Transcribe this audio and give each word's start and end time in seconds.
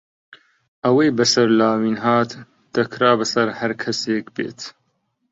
ئەوەی 0.83 1.15
بەسەر 1.17 1.47
لاوین 1.59 1.97
هات، 2.05 2.31
دەکرا 2.75 3.11
بەسەر 3.19 3.47
هەر 3.59 3.71
کەسێک 3.81 4.25
بێت. 4.35 4.59